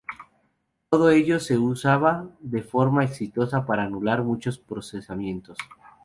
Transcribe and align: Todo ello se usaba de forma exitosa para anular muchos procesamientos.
Todo 0.89 1.11
ello 1.11 1.39
se 1.39 1.59
usaba 1.59 2.27
de 2.39 2.63
forma 2.63 3.03
exitosa 3.03 3.67
para 3.67 3.83
anular 3.83 4.23
muchos 4.23 4.57
procesamientos. 4.57 5.59